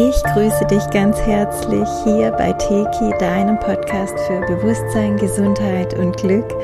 [0.00, 6.54] Ich grüße dich ganz herzlich hier bei Teki, deinem Podcast für Bewusstsein, Gesundheit und Glück.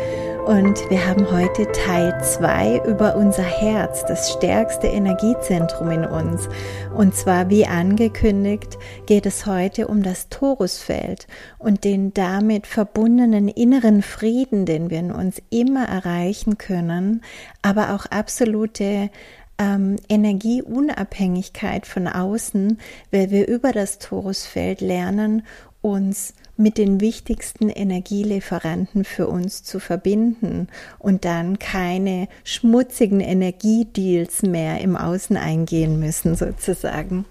[0.46, 6.48] Und wir haben heute Teil 2 über unser Herz, das stärkste Energiezentrum in uns.
[6.94, 11.26] Und zwar, wie angekündigt, geht es heute um das Torusfeld
[11.58, 17.22] und den damit verbundenen inneren Frieden, den wir in uns immer erreichen können,
[17.62, 19.10] aber auch absolute
[19.58, 22.78] ähm, Energieunabhängigkeit von außen,
[23.10, 25.42] weil wir über das Torusfeld lernen,
[25.80, 34.80] uns mit den wichtigsten Energielieferanten für uns zu verbinden und dann keine schmutzigen Energiedeals mehr
[34.80, 37.24] im Außen eingehen müssen, sozusagen.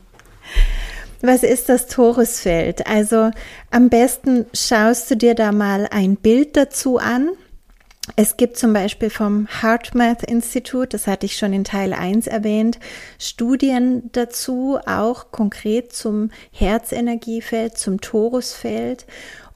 [1.21, 2.85] Was ist das Torusfeld?
[2.85, 3.31] Also
[3.71, 7.29] am besten schaust du dir da mal ein Bild dazu an.
[8.17, 12.79] Es gibt zum Beispiel vom HeartMath Institut, das hatte ich schon in Teil 1 erwähnt,
[13.17, 19.05] Studien dazu, auch konkret zum Herzenergiefeld, zum Torusfeld.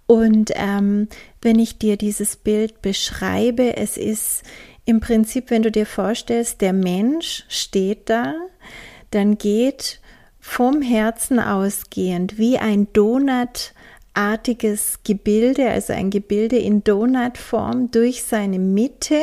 [0.06, 1.10] Und ähm,
[1.42, 4.44] wenn ich dir dieses Bild beschreibe, es ist
[4.86, 8.34] im Prinzip, wenn du dir vorstellst, der Mensch steht da,
[9.12, 10.00] dann geht
[10.40, 13.74] vom Herzen ausgehend wie ein Donut
[14.18, 19.22] artiges Gebilde, also ein Gebilde in Donutform durch seine Mitte.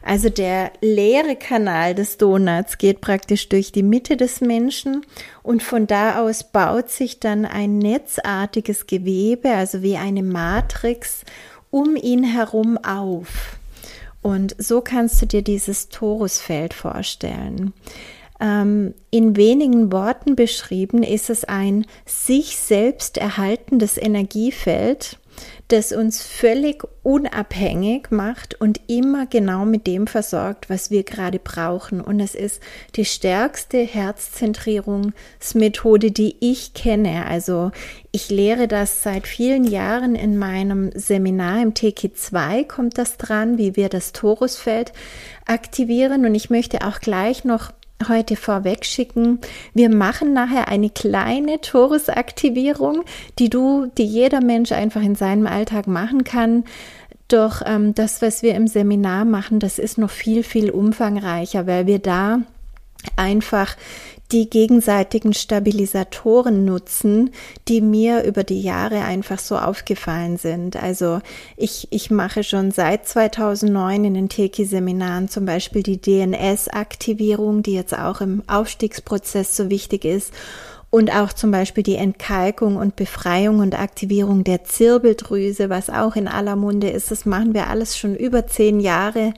[0.00, 5.04] Also der leere Kanal des Donuts geht praktisch durch die Mitte des Menschen
[5.42, 11.24] und von da aus baut sich dann ein netzartiges Gewebe, also wie eine Matrix
[11.70, 13.56] um ihn herum auf.
[14.22, 17.72] Und so kannst du dir dieses Torusfeld vorstellen.
[18.42, 25.20] Ähm, in wenigen Worten beschrieben ist es ein sich selbst erhaltendes Energiefeld,
[25.68, 32.00] das uns völlig unabhängig macht und immer genau mit dem versorgt, was wir gerade brauchen.
[32.00, 32.60] Und es ist
[32.96, 37.26] die stärkste Herzzentrierungsmethode, die ich kenne.
[37.26, 37.70] Also
[38.10, 43.76] ich lehre das seit vielen Jahren in meinem Seminar im TK2 kommt das dran, wie
[43.76, 44.92] wir das Torusfeld
[45.46, 46.26] aktivieren.
[46.26, 47.70] Und ich möchte auch gleich noch
[48.08, 49.40] heute vorweg schicken.
[49.74, 53.04] Wir machen nachher eine kleine Torusaktivierung,
[53.38, 56.64] die du, die jeder Mensch einfach in seinem Alltag machen kann.
[57.28, 61.86] Doch ähm, das, was wir im Seminar machen, das ist noch viel, viel umfangreicher, weil
[61.86, 62.40] wir da
[63.16, 63.76] einfach
[64.32, 67.30] die gegenseitigen Stabilisatoren nutzen,
[67.68, 70.76] die mir über die Jahre einfach so aufgefallen sind.
[70.76, 71.20] Also
[71.56, 77.96] ich, ich mache schon seit 2009 in den Teki-Seminaren zum Beispiel die DNS-Aktivierung, die jetzt
[77.96, 80.32] auch im Aufstiegsprozess so wichtig ist
[80.88, 86.28] und auch zum Beispiel die Entkalkung und Befreiung und Aktivierung der Zirbeldrüse, was auch in
[86.28, 87.10] aller Munde ist.
[87.10, 89.34] Das machen wir alles schon über zehn Jahre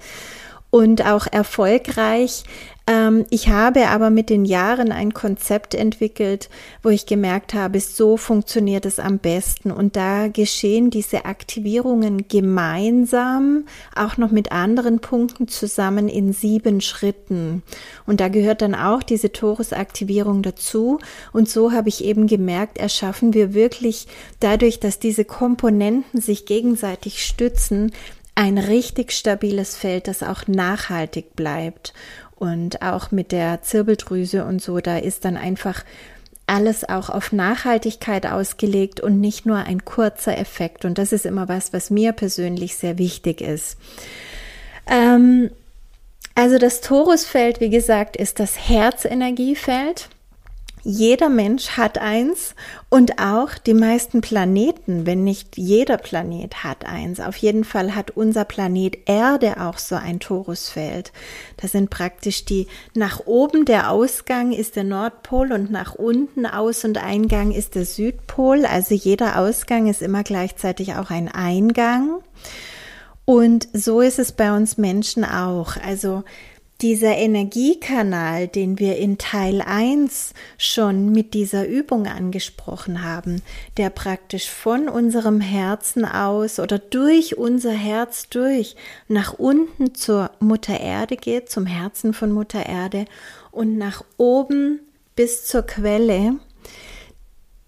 [0.71, 2.43] und auch erfolgreich.
[2.87, 6.51] Ähm, ich habe aber mit den Jahren ein Konzept entwickelt,
[6.83, 9.71] wo ich gemerkt habe, so funktioniert es am besten.
[9.71, 13.65] Und da geschehen diese Aktivierungen gemeinsam,
[13.97, 17.63] auch noch mit anderen Punkten zusammen in sieben Schritten.
[18.07, 20.99] Und da gehört dann auch diese Torusaktivierung dazu.
[21.33, 24.07] Und so habe ich eben gemerkt, erschaffen wir wirklich
[24.41, 27.93] dadurch, dass diese Komponenten sich gegenseitig stützen,
[28.37, 31.95] ein richtig stabiles Feld, das auch nachhaltig bleibt.
[32.37, 35.85] Und auch mit der Zirbeldrüse und so, da ist dann einfach
[36.47, 40.85] alles auch auf Nachhaltigkeit ausgelegt und nicht nur ein kurzer Effekt.
[40.85, 43.79] Und das ist immer was, was mir persönlich sehr wichtig ist.
[44.87, 45.51] Ähm,
[46.35, 50.09] also das Torusfeld, wie gesagt, ist das Herzenergiefeld.
[50.87, 52.55] Jeder Mensch hat eins
[52.91, 57.21] und auch die meisten Planeten, wenn nicht jeder Planet hat eins.
[57.21, 61.11] Auf jeden Fall hat unser Planet Erde auch so ein Torusfeld.
[61.57, 66.85] Das sind praktisch die nach oben der Ausgang ist der Nordpol und nach unten Aus-
[66.85, 68.67] und Eingang ist der Südpol.
[68.67, 72.21] Also jeder Ausgang ist immer gleichzeitig auch ein Eingang.
[73.25, 75.79] Und so ist es bei uns Menschen auch.
[75.79, 76.25] Also
[76.85, 83.41] dieser Energiekanal, den wir in Teil 1 schon mit dieser Übung angesprochen haben,
[83.79, 88.77] der praktisch von unserem Herzen aus oder durch unser Herz durch
[89.09, 93.07] nach unten zur Mutter Erde geht, zum Herzen von Mutter Erde
[93.51, 94.81] und nach oben
[95.17, 96.35] bis zur Quelle,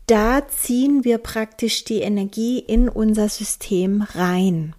[0.07, 4.75] da ziehen wir praktisch die Energie in unser System rein.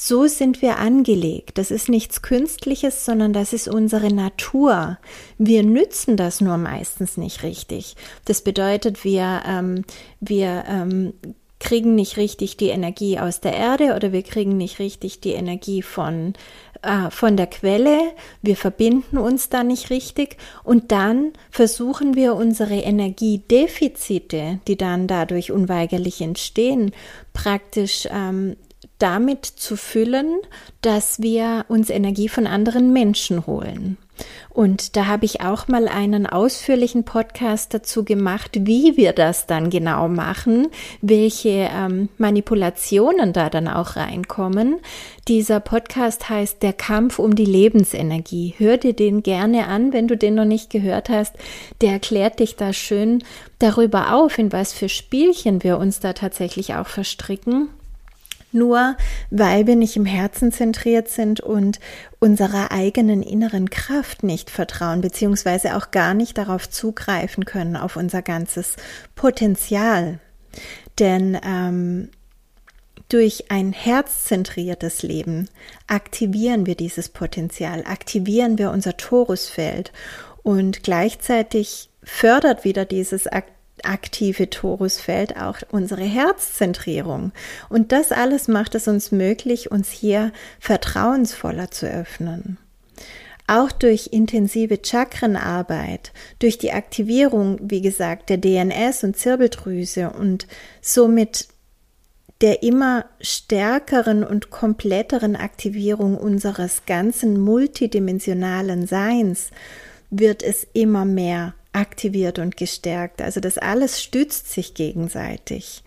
[0.00, 1.58] So sind wir angelegt.
[1.58, 4.96] Das ist nichts Künstliches, sondern das ist unsere Natur.
[5.38, 7.96] Wir nützen das nur meistens nicht richtig.
[8.24, 9.84] Das bedeutet, wir, ähm,
[10.20, 11.14] wir ähm,
[11.58, 15.82] kriegen nicht richtig die Energie aus der Erde oder wir kriegen nicht richtig die Energie
[15.82, 16.34] von,
[16.82, 17.98] äh, von der Quelle,
[18.40, 25.50] wir verbinden uns da nicht richtig und dann versuchen wir unsere Energiedefizite, die dann dadurch
[25.50, 26.92] unweigerlich entstehen,
[27.32, 28.54] praktisch ähm,
[28.98, 30.38] damit zu füllen,
[30.82, 33.96] dass wir uns Energie von anderen Menschen holen.
[34.50, 39.70] Und da habe ich auch mal einen ausführlichen Podcast dazu gemacht, wie wir das dann
[39.70, 40.68] genau machen,
[41.00, 44.80] welche ähm, Manipulationen da dann auch reinkommen.
[45.28, 48.54] Dieser Podcast heißt Der Kampf um die Lebensenergie.
[48.58, 51.36] Hör dir den gerne an, wenn du den noch nicht gehört hast.
[51.80, 53.22] Der erklärt dich da schön
[53.60, 57.68] darüber auf, in was für Spielchen wir uns da tatsächlich auch verstricken
[58.58, 58.96] nur
[59.30, 61.80] weil wir nicht im Herzen zentriert sind und
[62.18, 68.22] unserer eigenen inneren Kraft nicht vertrauen, beziehungsweise auch gar nicht darauf zugreifen können, auf unser
[68.22, 68.76] ganzes
[69.14, 70.18] Potenzial.
[70.98, 72.10] Denn ähm,
[73.08, 75.48] durch ein herzzentriertes Leben
[75.86, 79.92] aktivieren wir dieses Potenzial, aktivieren wir unser Torusfeld
[80.42, 83.44] und gleichzeitig fördert wieder dieses Ak
[83.84, 87.32] aktive Torusfeld auch unsere Herzzentrierung.
[87.68, 92.58] Und das alles macht es uns möglich, uns hier vertrauensvoller zu öffnen.
[93.46, 100.46] Auch durch intensive Chakrenarbeit, durch die Aktivierung, wie gesagt, der DNS und Zirbeldrüse und
[100.82, 101.48] somit
[102.40, 109.50] der immer stärkeren und kompletteren Aktivierung unseres ganzen multidimensionalen Seins
[110.10, 113.22] wird es immer mehr aktiviert und gestärkt.
[113.22, 115.82] Also das alles stützt sich gegenseitig.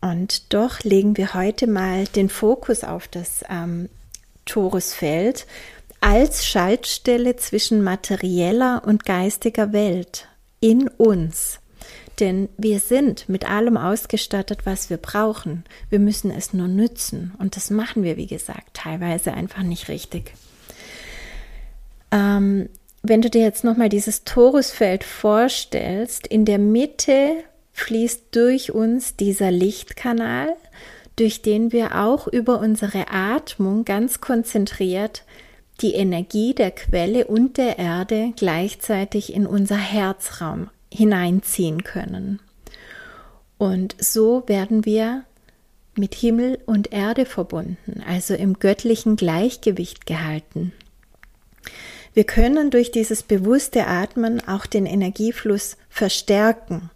[0.00, 3.88] Und doch legen wir heute mal den Fokus auf das ähm,
[4.46, 5.46] Torusfeld
[6.00, 10.28] als Schaltstelle zwischen materieller und geistiger Welt
[10.60, 11.58] in uns.
[12.20, 15.64] Denn wir sind mit allem ausgestattet, was wir brauchen.
[15.88, 17.32] Wir müssen es nur nützen.
[17.38, 20.32] Und das machen wir, wie gesagt, teilweise einfach nicht richtig.
[22.12, 22.68] Ähm,
[23.02, 27.32] wenn du dir jetzt nochmal dieses Torusfeld vorstellst, in der Mitte
[27.72, 30.54] fließt durch uns dieser Lichtkanal,
[31.16, 35.24] durch den wir auch über unsere Atmung ganz konzentriert
[35.80, 42.40] die Energie der Quelle und der Erde gleichzeitig in unser Herzraum hineinziehen können.
[43.56, 45.24] Und so werden wir
[45.96, 50.72] mit Himmel und Erde verbunden, also im göttlichen Gleichgewicht gehalten.
[52.12, 56.90] Wir können durch dieses bewusste Atmen auch den Energiefluss verstärken.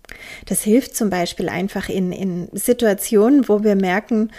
[0.46, 4.30] Das hilft zum Beispiel einfach in, in Situationen, wo wir merken,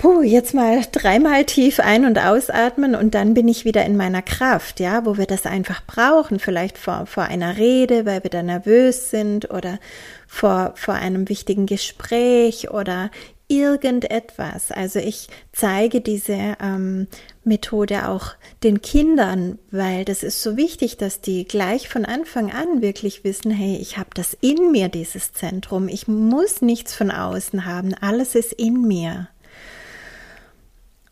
[0.00, 4.22] puh, jetzt mal dreimal tief ein- und ausatmen und dann bin ich wieder in meiner
[4.22, 8.42] Kraft, ja, wo wir das einfach brauchen, vielleicht vor, vor einer Rede, weil wir da
[8.42, 9.78] nervös sind oder
[10.26, 13.10] vor, vor einem wichtigen Gespräch oder
[13.50, 14.70] irgendetwas.
[14.70, 17.08] Also ich zeige diese ähm,
[17.44, 22.80] Methode auch den Kindern, weil das ist so wichtig, dass die gleich von Anfang an
[22.80, 25.88] wirklich wissen, hey, ich habe das in mir, dieses Zentrum.
[25.88, 27.94] Ich muss nichts von außen haben.
[27.94, 29.28] Alles ist in mir.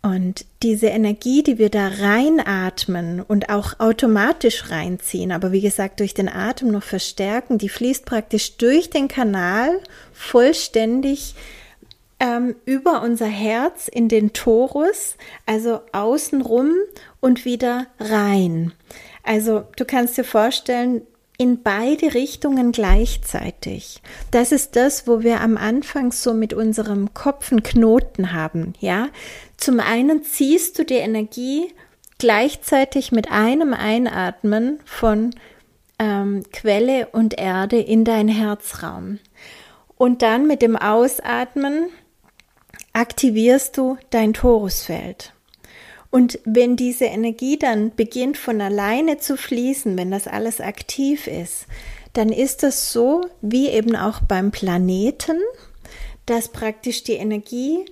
[0.00, 6.14] Und diese Energie, die wir da reinatmen und auch automatisch reinziehen, aber wie gesagt durch
[6.14, 9.80] den Atem noch verstärken, die fließt praktisch durch den Kanal
[10.12, 11.34] vollständig
[12.20, 15.16] ähm, über unser Herz in den Torus,
[15.46, 16.72] also außenrum
[17.20, 18.72] und wieder rein.
[19.22, 21.02] Also du kannst dir vorstellen,
[21.40, 24.02] in beide Richtungen gleichzeitig.
[24.32, 29.08] Das ist das, wo wir am Anfang so mit unserem Kopf einen Knoten haben, ja.
[29.56, 31.72] Zum einen ziehst du die Energie
[32.18, 35.30] gleichzeitig mit einem Einatmen von
[36.00, 39.20] ähm, Quelle und Erde in deinen Herzraum.
[39.96, 41.88] Und dann mit dem Ausatmen
[42.98, 45.32] aktivierst du dein Torusfeld.
[46.10, 51.66] Und wenn diese Energie dann beginnt von alleine zu fließen, wenn das alles aktiv ist,
[52.14, 55.38] dann ist das so wie eben auch beim Planeten,
[56.26, 57.84] dass praktisch die Energie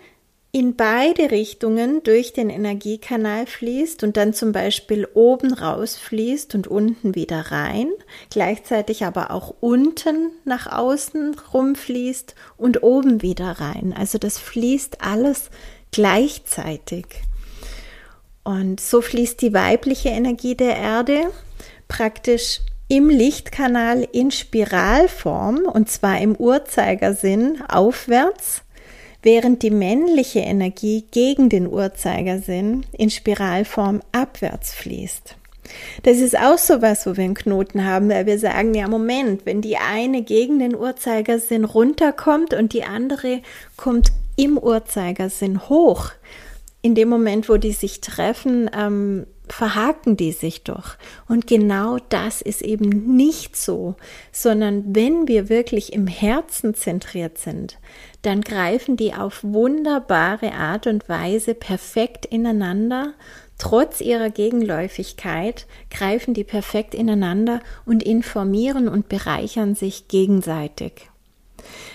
[0.56, 7.14] in beide Richtungen durch den Energiekanal fließt und dann zum Beispiel oben rausfließt und unten
[7.14, 7.90] wieder rein,
[8.30, 13.94] gleichzeitig aber auch unten nach außen rumfließt und oben wieder rein.
[13.94, 15.50] Also das fließt alles
[15.92, 17.04] gleichzeitig.
[18.42, 21.32] Und so fließt die weibliche Energie der Erde
[21.86, 28.62] praktisch im Lichtkanal in Spiralform und zwar im Uhrzeigersinn aufwärts
[29.26, 35.34] während die männliche Energie gegen den Uhrzeigersinn in Spiralform abwärts fließt.
[36.04, 39.44] Das ist auch so was, wo wir einen Knoten haben, weil wir sagen, ja, Moment,
[39.44, 43.42] wenn die eine gegen den Uhrzeigersinn runterkommt und die andere
[43.76, 46.12] kommt im Uhrzeigersinn hoch,
[46.80, 50.96] in dem Moment, wo die sich treffen, ähm, verhaken die sich doch.
[51.28, 53.96] Und genau das ist eben nicht so,
[54.32, 57.78] sondern wenn wir wirklich im Herzen zentriert sind,
[58.22, 63.14] dann greifen die auf wunderbare Art und Weise perfekt ineinander.
[63.58, 71.08] Trotz ihrer Gegenläufigkeit greifen die perfekt ineinander und informieren und bereichern sich gegenseitig.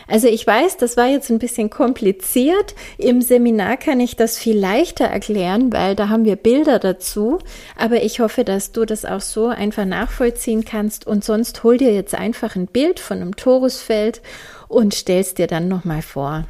[0.07, 2.75] Also ich weiß, das war jetzt ein bisschen kompliziert.
[2.97, 7.39] Im Seminar kann ich das viel leichter erklären, weil da haben wir Bilder dazu.
[7.77, 11.07] Aber ich hoffe, dass du das auch so einfach nachvollziehen kannst.
[11.07, 14.21] Und sonst hol dir jetzt einfach ein Bild von einem Torusfeld
[14.67, 16.45] und stellst dir dann nochmal vor.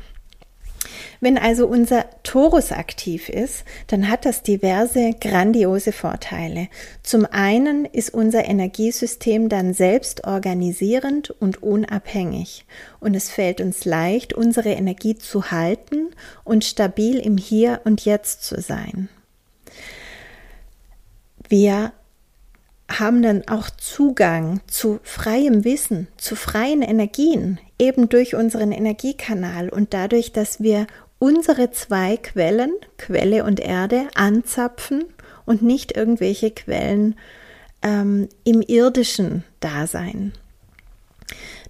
[1.20, 6.67] Wenn also unser Torus aktiv ist, dann hat das diverse grandiose Vorteile.
[7.03, 12.65] Zum einen ist unser Energiesystem dann selbst organisierend und unabhängig
[13.00, 16.12] und es fällt uns leicht, unsere Energie zu halten
[16.43, 19.10] und stabil im Hier und Jetzt zu sein.
[21.48, 21.93] Wir
[23.00, 29.93] haben dann auch Zugang zu freiem Wissen, zu freien Energien, eben durch unseren Energiekanal und
[29.93, 30.88] dadurch, dass wir
[31.19, 35.05] unsere zwei Quellen, Quelle und Erde, anzapfen
[35.45, 37.15] und nicht irgendwelche Quellen
[37.83, 40.33] ähm, im irdischen Dasein.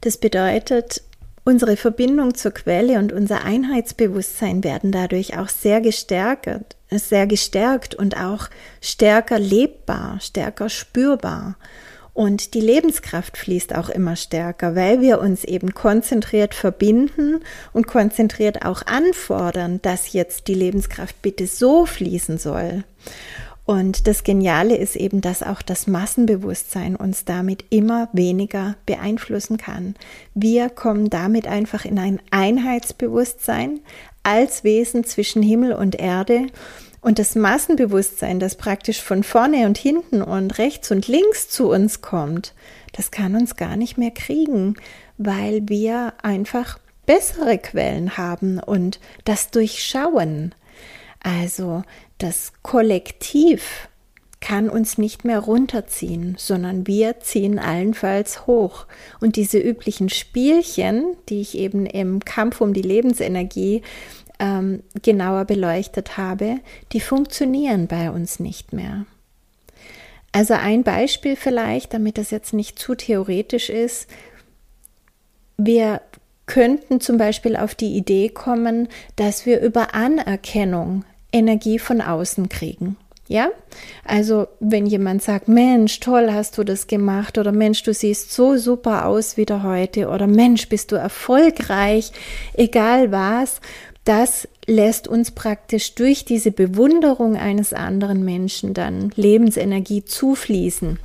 [0.02, 1.04] Das bedeutet,
[1.44, 8.18] unsere Verbindung zur Quelle und unser Einheitsbewusstsein werden dadurch auch sehr gestärkt, sehr gestärkt und
[8.18, 8.50] auch
[8.82, 11.56] stärker lebbar, stärker spürbar.
[12.14, 17.40] Und die Lebenskraft fließt auch immer stärker, weil wir uns eben konzentriert verbinden
[17.72, 22.84] und konzentriert auch anfordern, dass jetzt die Lebenskraft bitte so fließen soll.
[23.64, 29.96] Und das Geniale ist eben, dass auch das Massenbewusstsein uns damit immer weniger beeinflussen kann.
[30.34, 33.80] Wir kommen damit einfach in ein Einheitsbewusstsein
[34.24, 36.48] als Wesen zwischen Himmel und Erde.
[37.02, 42.02] Und das Massenbewusstsein, das praktisch von vorne und hinten und rechts und links zu uns
[42.02, 42.54] kommt,
[42.94, 44.76] das kann uns gar nicht mehr kriegen,
[45.18, 50.54] weil wir einfach bessere Quellen haben und das Durchschauen.
[51.24, 51.84] Also
[52.18, 53.90] das Kollektiv
[54.42, 58.88] kann uns nicht mehr runterziehen, sondern wir ziehen allenfalls hoch.
[59.22, 63.84] Und diese üblichen Spielchen, die ich eben im Kampf um die Lebensenergie
[64.40, 66.58] ähm, genauer beleuchtet habe,
[66.92, 69.06] die funktionieren bei uns nicht mehr.
[70.32, 74.10] Also ein Beispiel vielleicht, damit das jetzt nicht zu theoretisch ist.
[75.58, 76.02] Wir
[76.48, 82.98] könnten zum Beispiel auf die Idee kommen, dass wir über Anerkennung Energie von außen kriegen.
[83.32, 83.48] Ja,
[84.04, 88.58] also wenn jemand sagt, Mensch, toll hast du das gemacht oder Mensch, du siehst so
[88.58, 92.12] super aus wieder heute oder Mensch, bist du erfolgreich,
[92.56, 93.62] egal was,
[94.04, 101.00] das lässt uns praktisch durch diese Bewunderung eines anderen Menschen dann Lebensenergie zufließen.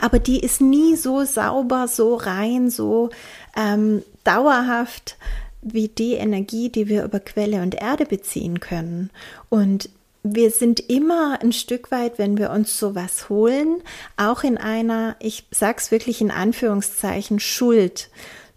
[0.00, 3.10] Aber die ist nie so sauber, so rein, so
[3.56, 5.16] ähm, dauerhaft
[5.62, 9.10] wie die Energie, die wir über Quelle und Erde beziehen können.
[9.48, 9.90] Und
[10.22, 13.82] wir sind immer ein Stück weit, wenn wir uns sowas holen,
[14.16, 18.10] auch in einer, ich sag's wirklich in Anführungszeichen, Schuld.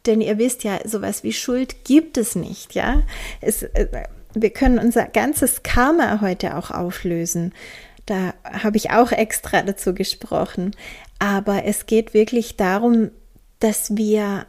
[0.06, 3.04] Denn ihr wisst ja, sowas wie Schuld gibt es nicht, ja.
[3.40, 3.88] Es, äh,
[4.34, 7.54] wir können unser ganzes Karma heute auch auflösen.
[8.06, 10.76] Da habe ich auch extra dazu gesprochen.
[11.20, 13.12] Aber es geht wirklich darum,
[13.60, 14.46] dass wir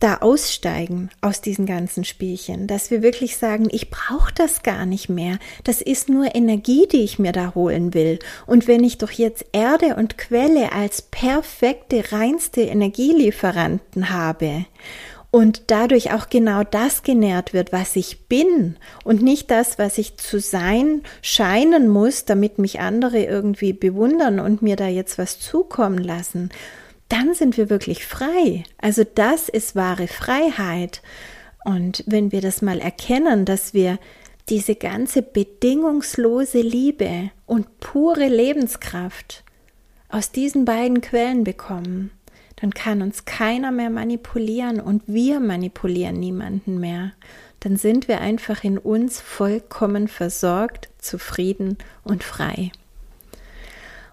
[0.00, 5.08] da aussteigen aus diesen ganzen Spielchen, dass wir wirklich sagen, ich brauche das gar nicht
[5.08, 5.38] mehr.
[5.64, 8.18] Das ist nur Energie, die ich mir da holen will.
[8.46, 14.66] Und wenn ich doch jetzt Erde und Quelle als perfekte, reinste Energielieferanten habe
[15.30, 20.18] und dadurch auch genau das genährt wird, was ich bin und nicht das, was ich
[20.18, 25.98] zu sein scheinen muss, damit mich andere irgendwie bewundern und mir da jetzt was zukommen
[25.98, 26.50] lassen,
[27.08, 28.64] dann sind wir wirklich frei.
[28.78, 31.02] Also das ist wahre Freiheit.
[31.64, 33.98] Und wenn wir das mal erkennen, dass wir
[34.48, 39.44] diese ganze bedingungslose Liebe und pure Lebenskraft
[40.08, 42.10] aus diesen beiden Quellen bekommen,
[42.56, 47.12] dann kann uns keiner mehr manipulieren und wir manipulieren niemanden mehr.
[47.60, 52.70] Dann sind wir einfach in uns vollkommen versorgt, zufrieden und frei.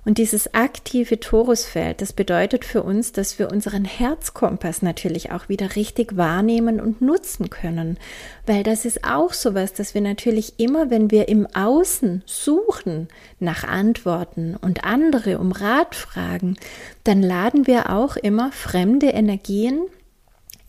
[0.05, 5.77] Und dieses aktive Torusfeld, das bedeutet für uns, dass wir unseren Herzkompass natürlich auch wieder
[5.77, 7.97] richtig wahrnehmen und nutzen können.
[8.45, 13.07] Weil das ist auch sowas, dass wir natürlich immer, wenn wir im Außen suchen
[13.39, 16.57] nach Antworten und andere um Rat fragen,
[17.05, 19.83] dann laden wir auch immer fremde Energien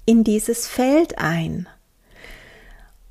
[0.07, 1.67] in dieses Feld ein.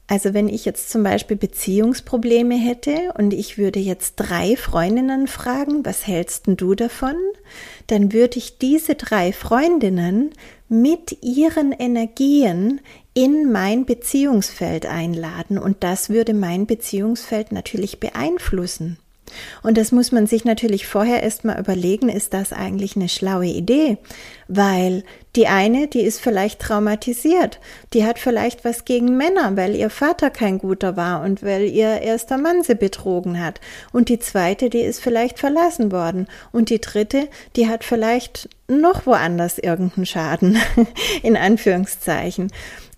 [0.08, 5.86] Also wenn ich jetzt zum Beispiel Beziehungsprobleme hätte und ich würde jetzt drei Freundinnen fragen,
[5.86, 7.16] was hältst du davon?
[7.88, 10.32] Dann würde ich diese drei Freundinnen
[10.68, 12.82] mit ihren Energien
[13.14, 18.98] in mein Beziehungsfeld einladen und das würde mein Beziehungsfeld natürlich beeinflussen.
[19.62, 23.98] Und das muss man sich natürlich vorher erstmal überlegen, ist das eigentlich eine schlaue Idee?
[24.48, 25.04] Weil
[25.36, 27.60] die eine, die ist vielleicht traumatisiert,
[27.94, 32.02] die hat vielleicht was gegen Männer, weil ihr Vater kein guter war und weil ihr
[32.02, 33.60] erster Mann sie betrogen hat.
[33.92, 36.28] Und die zweite, die ist vielleicht verlassen worden.
[36.52, 40.58] Und die dritte, die hat vielleicht noch woanders irgendeinen Schaden,
[41.24, 42.52] in Anführungszeichen.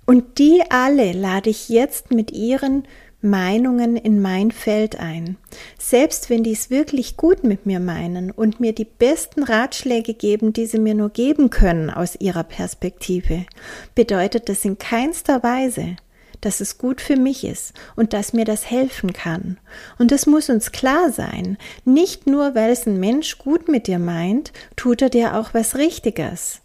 [0.06, 2.84] Und die alle lade ich jetzt mit ihren
[3.26, 5.36] Meinungen in mein Feld ein.
[5.78, 10.54] Selbst wenn die es wirklich gut mit mir meinen und mir die besten Ratschläge geben,
[10.54, 13.46] die sie mir nur geben können aus ihrer Perspektive,
[13.96, 15.98] bedeutet das in keinster Weise,
[16.42, 19.58] dass es gut für mich ist und dass mir das helfen kann.
[19.98, 24.00] Und es muss uns klar sein, nicht nur weil es ein Mensch gut mit dir
[24.00, 26.62] meint, tut er dir auch was Richtiges.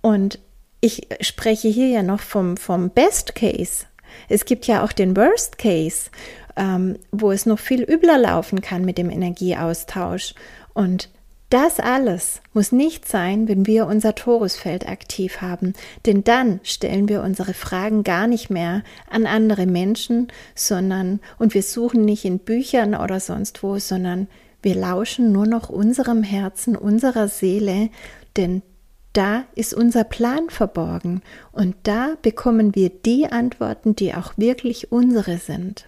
[0.00, 0.38] Und
[0.80, 3.86] ich spreche hier ja noch vom, vom Best Case.
[4.28, 6.10] Es gibt ja auch den Worst Case,
[6.56, 10.34] ähm, wo es noch viel übler laufen kann mit dem Energieaustausch.
[10.72, 11.08] Und
[11.50, 17.22] das alles muss nicht sein, wenn wir unser Torusfeld aktiv haben, denn dann stellen wir
[17.22, 22.96] unsere Fragen gar nicht mehr an andere Menschen, sondern und wir suchen nicht in Büchern
[22.96, 24.26] oder sonst wo, sondern
[24.62, 27.90] wir lauschen nur noch unserem Herzen, unserer Seele,
[28.36, 28.62] denn
[29.14, 35.38] da ist unser Plan verborgen und da bekommen wir die Antworten, die auch wirklich unsere
[35.38, 35.86] sind.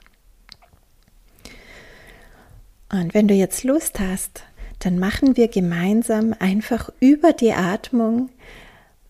[2.90, 4.44] Und wenn du jetzt Lust hast,
[4.78, 8.30] dann machen wir gemeinsam einfach über die Atmung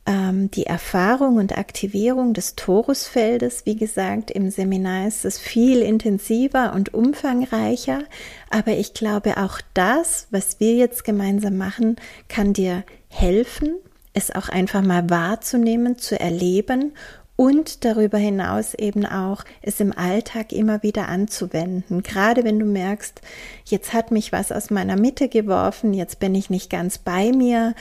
[0.07, 3.67] ähm, die Erfahrung und Aktivierung des Torusfeldes.
[3.67, 8.05] Wie gesagt, im Seminar ist es viel intensiver und umfangreicher,
[8.49, 11.97] aber ich glaube, auch das, was wir jetzt gemeinsam machen,
[12.29, 13.75] kann dir helfen,
[14.17, 16.95] es auch einfach mal wahrzunehmen, zu erleben
[17.37, 22.03] und darüber hinaus eben auch es im Alltag immer wieder anzuwenden.
[22.03, 23.21] Gerade wenn du merkst,
[23.67, 27.75] jetzt hat mich was aus meiner Mitte geworfen, jetzt bin ich nicht ganz bei mir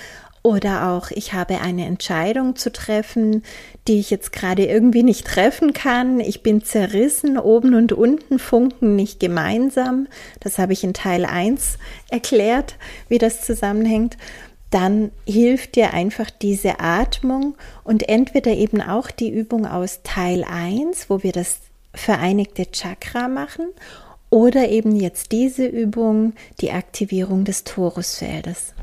[0.44, 3.42] oder auch ich habe eine Entscheidung zu treffen,
[3.88, 6.20] die ich jetzt gerade irgendwie nicht treffen kann.
[6.20, 10.08] Ich bin zerrissen, oben und unten funken nicht gemeinsam.
[10.42, 12.76] Das habe ich in Teil 1 erklärt,
[13.10, 14.18] wie das zusammenhängt
[14.76, 21.10] dann hilft dir einfach diese Atmung und entweder eben auch die Übung aus Teil 1,
[21.10, 21.60] wo wir das
[21.94, 23.70] vereinigte Chakra machen,
[24.30, 28.74] oder eben jetzt diese Übung, die Aktivierung des Torusfeldes.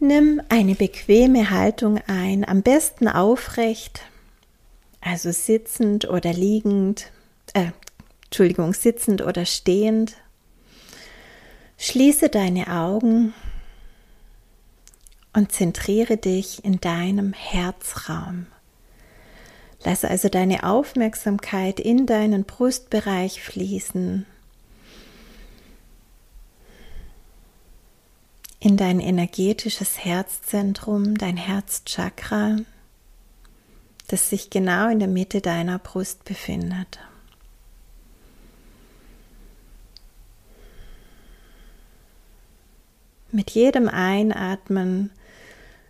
[0.00, 4.00] Nimm eine bequeme Haltung ein, am besten aufrecht,
[5.00, 7.12] also sitzend oder liegend,
[7.54, 7.66] äh,
[8.24, 10.16] Entschuldigung, sitzend oder stehend
[11.80, 13.34] Schließe deine Augen
[15.32, 18.48] und zentriere dich in deinem Herzraum.
[19.84, 24.26] Lasse also deine Aufmerksamkeit in deinen Brustbereich fließen,
[28.58, 32.56] in dein energetisches Herzzentrum, dein Herzchakra,
[34.08, 36.98] das sich genau in der Mitte deiner Brust befindet.
[43.38, 45.12] Mit jedem Einatmen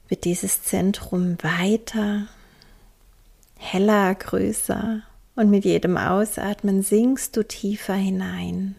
[0.06, 2.28] wird dieses Zentrum weiter,
[3.56, 5.00] heller, größer
[5.34, 8.76] und mit jedem Ausatmen sinkst du tiefer hinein.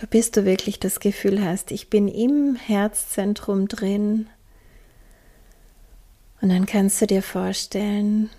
[0.00, 4.28] So bis du wirklich das Gefühl hast, ich bin im Herzzentrum drin.
[6.40, 8.30] Und dann kannst du dir vorstellen,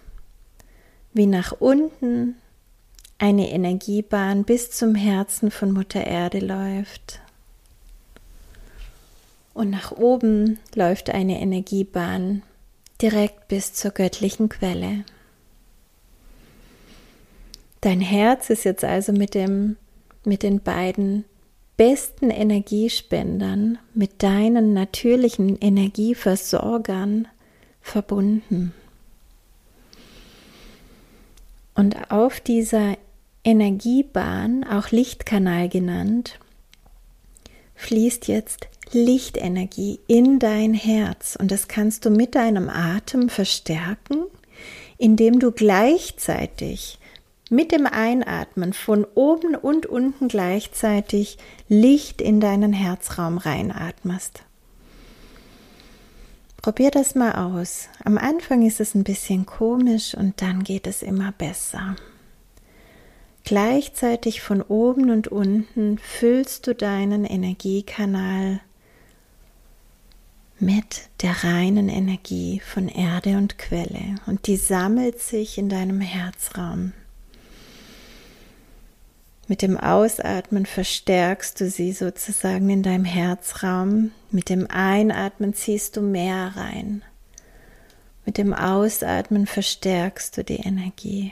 [1.11, 2.37] wie nach unten
[3.17, 7.19] eine Energiebahn bis zum Herzen von Mutter Erde läuft.
[9.53, 12.43] Und nach oben läuft eine Energiebahn
[13.01, 15.05] direkt bis zur göttlichen Quelle.
[17.81, 19.77] Dein Herz ist jetzt also mit dem
[20.25, 21.25] mit den beiden
[21.77, 27.27] besten Energiespendern, mit deinen natürlichen Energieversorgern
[27.81, 28.73] verbunden.
[31.75, 32.97] Und auf dieser
[33.45, 36.39] Energiebahn, auch Lichtkanal genannt,
[37.75, 44.23] fließt jetzt Lichtenergie in dein Herz und das kannst du mit deinem Atem verstärken,
[44.97, 46.97] indem du gleichzeitig
[47.51, 51.37] mit dem Einatmen von oben und unten gleichzeitig
[51.69, 54.43] Licht in deinen Herzraum reinatmest.
[56.57, 57.89] Probier das mal aus.
[58.03, 61.95] Am Anfang ist es ein bisschen komisch und dann geht es immer besser.
[63.45, 68.59] Gleichzeitig von oben und unten füllst du deinen Energiekanal
[70.57, 76.93] mit der reinen Energie von Erde und Quelle und die sammelt sich in deinem Herzraum.
[79.47, 84.11] Mit dem Ausatmen verstärkst du sie sozusagen in deinem Herzraum.
[84.31, 87.03] Mit dem Einatmen ziehst du mehr rein.
[88.25, 91.31] Mit dem Ausatmen verstärkst du die Energie.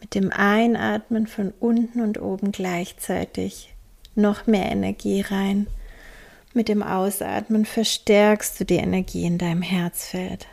[0.00, 3.74] Mit dem Einatmen von unten und oben gleichzeitig
[4.14, 5.66] noch mehr Energie rein.
[6.54, 10.46] Mit dem Ausatmen verstärkst du die Energie in deinem Herzfeld.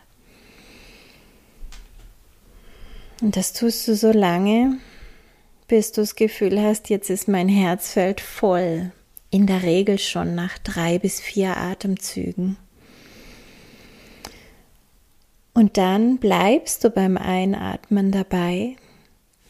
[3.22, 4.78] Und das tust du so lange,
[5.68, 8.92] bis du das Gefühl hast, jetzt ist mein Herzfeld voll.
[9.32, 12.58] In der Regel schon nach drei bis vier Atemzügen.
[15.54, 18.76] Und dann bleibst du beim Einatmen dabei,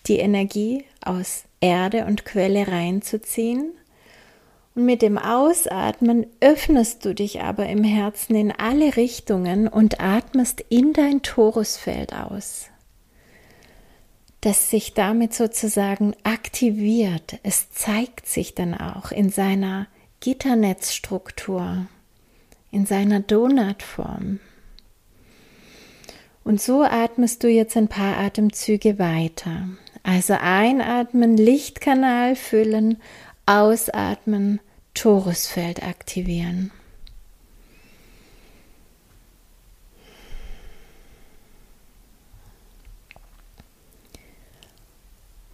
[0.07, 3.73] die Energie aus Erde und Quelle reinzuziehen.
[4.75, 10.63] Und mit dem Ausatmen öffnest du dich aber im Herzen in alle Richtungen und atmest
[10.69, 12.69] in dein Torusfeld aus
[14.45, 17.39] das sich damit sozusagen aktiviert.
[17.41, 19.87] Es zeigt sich dann auch in seiner
[20.19, 21.87] Gitternetzstruktur,
[22.69, 24.39] in seiner Donutform.
[26.43, 29.67] Und so atmest du jetzt ein paar Atemzüge weiter.
[30.07, 33.01] Also einatmen, Lichtkanal füllen,
[33.47, 34.59] ausatmen,
[34.93, 36.69] Torusfeld aktivieren.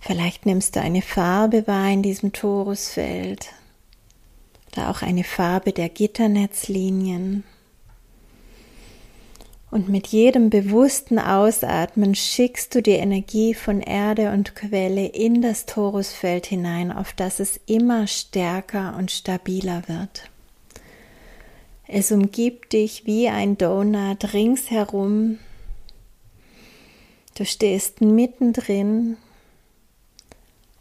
[0.01, 3.53] Vielleicht nimmst du eine Farbe wahr in diesem Torusfeld
[4.73, 7.45] oder auch eine Farbe der Gitternetzlinien.
[9.71, 15.65] Und mit jedem bewussten Ausatmen schickst du die Energie von Erde und Quelle in das
[15.65, 20.29] Torusfeld hinein, auf das es immer stärker und stabiler wird.
[21.87, 25.39] Es umgibt dich wie ein Donut ringsherum.
[27.35, 29.15] Du stehst mittendrin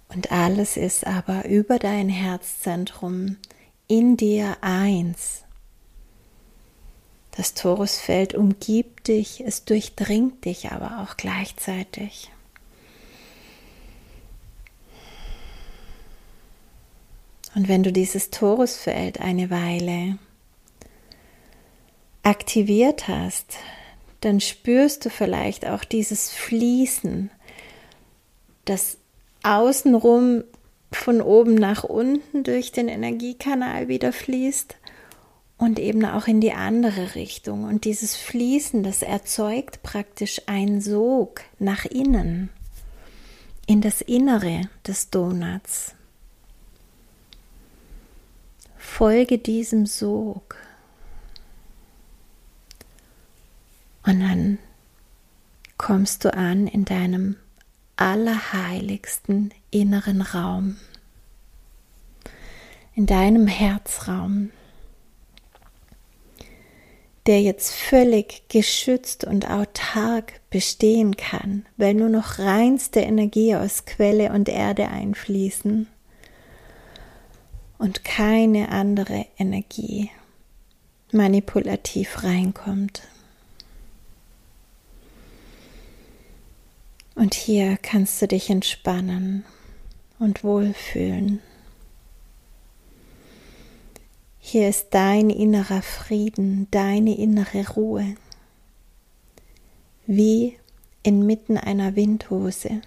[0.09, 3.37] und alles ist aber über dein Herzzentrum
[3.87, 5.45] in dir eins.
[7.41, 12.31] Das Torusfeld umgibt dich, es durchdringt dich aber auch gleichzeitig.
[17.55, 20.19] Und wenn du dieses Torusfeld eine Weile
[22.23, 23.57] aktiviert hast,
[24.21, 27.31] dann spürst du vielleicht auch dieses Fließen,
[28.67, 28.99] das
[29.45, 30.45] außenrum
[30.93, 34.77] von oben nach unten durch den Energiekanal wieder fließt
[35.61, 37.65] und eben auch in die andere Richtung.
[37.65, 42.49] Und dieses Fließen, das erzeugt praktisch einen Sog nach innen,
[43.67, 45.95] in das Innere des Donuts.
[48.79, 50.57] Folge diesem Sog.
[54.07, 54.59] Und dann
[55.77, 57.37] kommst du an in deinem
[57.97, 60.79] allerheiligsten inneren Raum,
[62.95, 64.51] in deinem Herzraum,
[67.31, 74.33] der jetzt völlig geschützt und autark bestehen kann, weil nur noch reinste Energie aus Quelle
[74.33, 75.87] und Erde einfließen
[77.79, 80.11] und keine andere Energie
[81.13, 83.03] manipulativ reinkommt.
[87.15, 89.45] Und hier kannst du dich entspannen
[90.19, 91.41] und wohlfühlen.
[94.43, 98.17] Hier ist dein innerer Frieden, deine innere Ruhe,
[100.07, 100.57] wie
[101.03, 102.81] inmitten einer Windhose.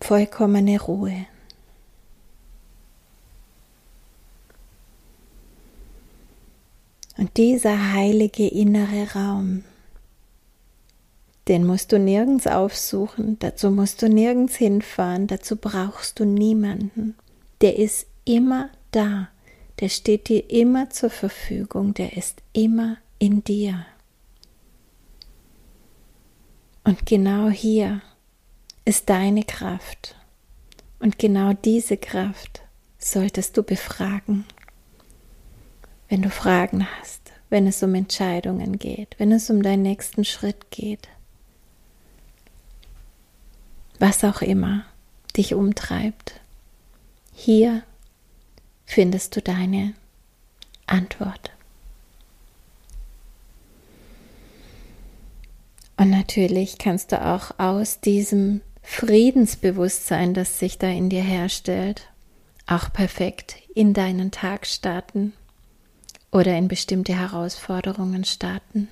[0.00, 1.26] Vollkommene Ruhe.
[7.16, 9.64] Und dieser heilige innere Raum,
[11.48, 17.16] den musst du nirgends aufsuchen, dazu musst du nirgends hinfahren, dazu brauchst du niemanden.
[17.60, 19.28] Der ist immer da,
[19.80, 23.84] der steht dir immer zur Verfügung, der ist immer in dir.
[26.84, 28.02] Und genau hier
[28.84, 30.16] ist deine Kraft.
[30.98, 32.62] Und genau diese Kraft
[32.98, 34.44] solltest du befragen.
[36.08, 40.70] Wenn du Fragen hast, wenn es um Entscheidungen geht, wenn es um deinen nächsten Schritt
[40.70, 41.08] geht,
[43.98, 44.84] was auch immer
[45.36, 46.40] dich umtreibt,
[47.32, 47.82] hier
[48.86, 49.94] findest du deine
[50.86, 51.50] Antwort.
[55.96, 62.08] Und natürlich kannst du auch aus diesem Friedensbewusstsein, das sich da in dir herstellt,
[62.66, 65.32] auch perfekt in deinen Tag starten
[66.30, 68.88] oder in bestimmte Herausforderungen starten.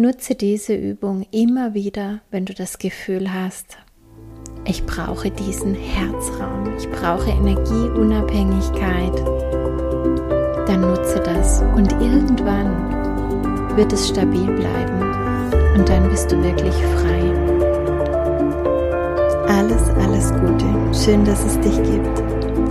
[0.00, 3.78] Nutze diese Übung immer wieder, wenn du das Gefühl hast,
[4.64, 9.18] ich brauche diesen Herzraum, ich brauche Energieunabhängigkeit.
[10.68, 15.02] Dann nutze das und irgendwann wird es stabil bleiben
[15.76, 17.34] und dann bist du wirklich frei.
[19.48, 20.64] Alles, alles Gute.
[20.94, 22.22] Schön, dass es dich gibt.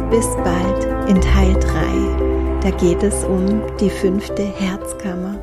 [0.09, 2.61] Bis bald in Teil 3.
[2.61, 5.37] Da geht es um die fünfte Herzkammer.